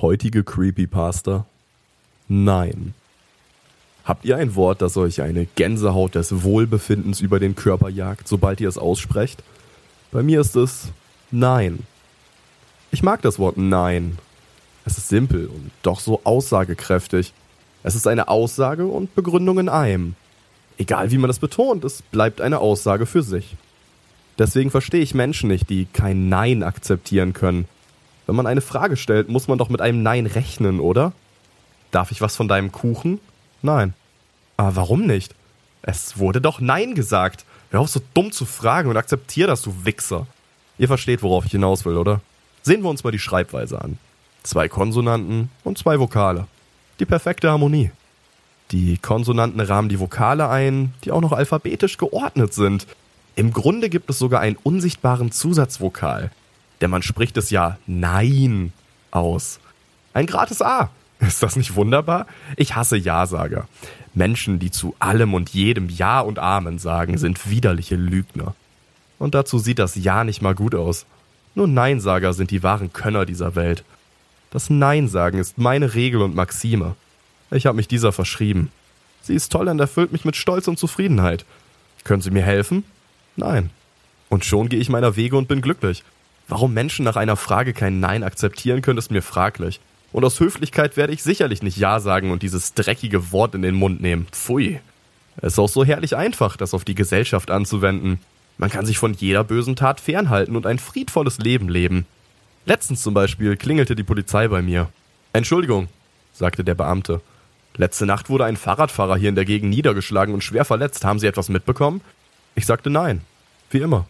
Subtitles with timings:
[0.00, 1.44] Heutige Creepypasta?
[2.26, 2.94] Nein.
[4.04, 8.62] Habt ihr ein Wort, das euch eine Gänsehaut des Wohlbefindens über den Körper jagt, sobald
[8.62, 9.42] ihr es aussprecht?
[10.10, 10.88] Bei mir ist es
[11.30, 11.80] Nein.
[12.90, 14.18] Ich mag das Wort Nein.
[14.86, 17.34] Es ist simpel und doch so aussagekräftig.
[17.82, 20.14] Es ist eine Aussage und Begründung in einem.
[20.78, 23.54] Egal wie man das betont, es bleibt eine Aussage für sich.
[24.38, 27.68] Deswegen verstehe ich Menschen nicht, die kein Nein akzeptieren können.
[28.26, 31.12] Wenn man eine Frage stellt, muss man doch mit einem Nein rechnen, oder?
[31.90, 33.20] Darf ich was von deinem Kuchen?
[33.62, 33.94] Nein.
[34.56, 35.34] Aber warum nicht?
[35.82, 37.44] Es wurde doch Nein gesagt.
[37.70, 40.26] Hör auf so dumm zu fragen und akzeptier das, du Wichser.
[40.78, 42.20] Ihr versteht, worauf ich hinaus will, oder?
[42.62, 43.98] Sehen wir uns mal die Schreibweise an.
[44.42, 46.46] Zwei Konsonanten und zwei Vokale.
[46.98, 47.90] Die perfekte Harmonie.
[48.70, 52.86] Die Konsonanten rahmen die Vokale ein, die auch noch alphabetisch geordnet sind.
[53.34, 56.30] Im Grunde gibt es sogar einen unsichtbaren Zusatzvokal,
[56.80, 58.72] denn man spricht es ja Nein
[59.10, 59.60] aus.
[60.12, 60.90] Ein gratis A.
[61.20, 62.26] Ist das nicht wunderbar?
[62.56, 63.68] Ich hasse Ja-Sager.
[64.14, 68.54] Menschen, die zu allem und jedem Ja und Amen sagen, sind widerliche Lügner.
[69.18, 71.04] Und dazu sieht das Ja nicht mal gut aus.
[71.54, 73.84] Nur Neinsager sind die wahren Könner dieser Welt.
[74.50, 76.96] Das Nein sagen ist meine Regel und Maxime.
[77.50, 78.70] Ich habe mich dieser verschrieben.
[79.22, 81.44] Sie ist toll und erfüllt mich mit Stolz und Zufriedenheit.
[82.04, 82.84] Können Sie mir helfen?
[83.36, 83.70] Nein.
[84.28, 86.02] Und schon gehe ich meiner Wege und bin glücklich.
[86.50, 89.78] Warum Menschen nach einer Frage kein Nein akzeptieren können, ist mir fraglich.
[90.10, 93.76] Und aus Höflichkeit werde ich sicherlich nicht Ja sagen und dieses dreckige Wort in den
[93.76, 94.26] Mund nehmen.
[94.32, 94.80] Pfui.
[95.36, 98.18] Es ist auch so herrlich einfach, das auf die Gesellschaft anzuwenden.
[98.58, 102.04] Man kann sich von jeder bösen Tat fernhalten und ein friedvolles Leben leben.
[102.66, 104.88] Letztens zum Beispiel klingelte die Polizei bei mir.
[105.32, 105.86] Entschuldigung,
[106.32, 107.20] sagte der Beamte.
[107.76, 111.04] Letzte Nacht wurde ein Fahrradfahrer hier in der Gegend niedergeschlagen und schwer verletzt.
[111.04, 112.00] Haben Sie etwas mitbekommen?
[112.56, 113.20] Ich sagte nein.
[113.70, 114.06] Wie immer.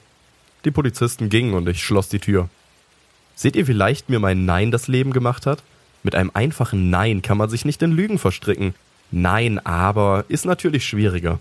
[0.64, 2.48] Die Polizisten gingen und ich schloss die Tür.
[3.34, 5.62] Seht ihr, wie leicht mir mein Nein das Leben gemacht hat?
[6.02, 8.74] Mit einem einfachen Nein kann man sich nicht in Lügen verstricken.
[9.10, 11.38] Nein, aber ist natürlich schwieriger.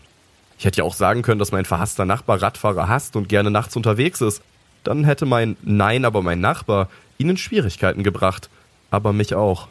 [0.58, 3.76] Ich hätte ja auch sagen können, dass mein verhasster Nachbar Radfahrer hasst und gerne nachts
[3.76, 4.42] unterwegs ist.
[4.84, 8.50] Dann hätte mein Nein, aber mein Nachbar ihnen Schwierigkeiten gebracht.
[8.92, 9.68] Aber mich auch.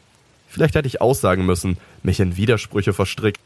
[0.49, 3.41] Vielleicht hätte ich aussagen müssen, mich in Widersprüche verstrickt.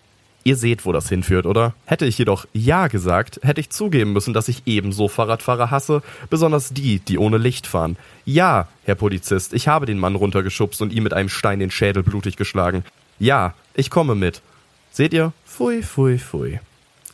[0.45, 1.75] Ihr seht, wo das hinführt, oder?
[1.85, 6.71] Hätte ich jedoch Ja gesagt, hätte ich zugeben müssen, dass ich ebenso Fahrradfahrer hasse, besonders
[6.71, 7.97] die, die ohne Licht fahren.
[8.25, 12.03] Ja, Herr Polizist, ich habe den Mann runtergeschubst und ihm mit einem Stein den Schädel
[12.03, 12.85] blutig geschlagen.
[13.21, 14.43] Ja, ich komme mit.
[14.91, 15.33] Seht ihr?
[15.47, 16.61] Pfui, pfui, pfui.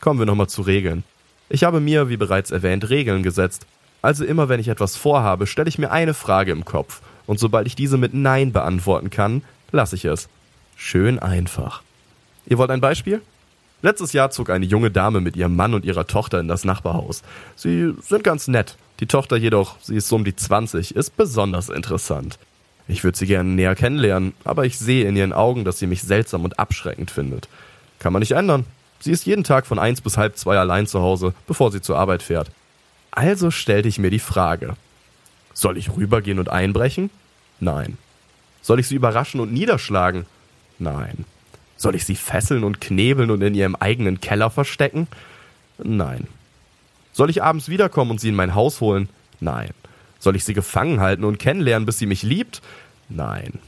[0.00, 1.04] Kommen wir nochmal zu Regeln.
[1.50, 3.66] Ich habe mir, wie bereits erwähnt, Regeln gesetzt.
[4.00, 7.02] Also immer wenn ich etwas vorhabe, stelle ich mir eine Frage im Kopf.
[7.26, 10.28] Und sobald ich diese mit Nein beantworten kann, lasse ich es.
[10.76, 11.82] Schön einfach.
[12.48, 13.20] Ihr wollt ein Beispiel?
[13.82, 17.22] Letztes Jahr zog eine junge Dame mit ihrem Mann und ihrer Tochter in das Nachbarhaus.
[17.54, 18.76] Sie sind ganz nett.
[19.00, 22.38] Die Tochter jedoch, sie ist so um die 20, ist besonders interessant.
[22.88, 26.02] Ich würde sie gerne näher kennenlernen, aber ich sehe in ihren Augen, dass sie mich
[26.02, 27.48] seltsam und abschreckend findet.
[27.98, 28.64] Kann man nicht ändern.
[28.98, 31.98] Sie ist jeden Tag von eins bis halb zwei allein zu Hause, bevor sie zur
[31.98, 32.50] Arbeit fährt.
[33.10, 34.74] Also stellte ich mir die Frage.
[35.52, 37.10] Soll ich rübergehen und einbrechen?
[37.60, 37.98] Nein.
[38.62, 40.24] Soll ich sie überraschen und niederschlagen?
[40.78, 41.26] Nein.
[41.78, 45.06] Soll ich sie fesseln und knebeln und in ihrem eigenen Keller verstecken?
[45.78, 46.26] Nein.
[47.12, 49.08] Soll ich abends wiederkommen und sie in mein Haus holen?
[49.40, 49.70] Nein.
[50.18, 52.60] Soll ich sie gefangen halten und kennenlernen, bis sie mich liebt?
[53.08, 53.60] Nein.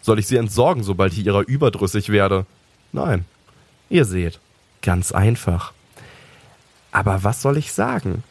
[0.00, 2.46] Soll ich sie entsorgen, sobald ich ihrer überdrüssig werde?
[2.92, 3.26] Nein.
[3.90, 4.40] Ihr seht,
[4.80, 5.72] ganz einfach.
[6.90, 8.24] Aber was soll ich sagen?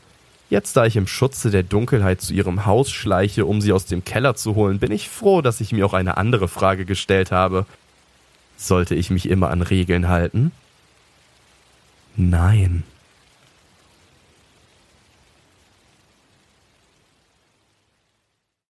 [0.50, 4.04] Jetzt, da ich im Schutze der Dunkelheit zu ihrem Haus schleiche, um sie aus dem
[4.04, 7.66] Keller zu holen, bin ich froh, dass ich mir auch eine andere Frage gestellt habe.
[8.58, 10.52] Sollte ich mich immer an Regeln halten?
[12.16, 12.84] Nein.